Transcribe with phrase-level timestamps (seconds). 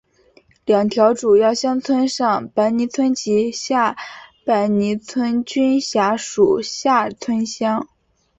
[0.65, 3.95] 两条主要乡村上白泥村及下
[4.43, 7.87] 白泥村均辖属厦村乡。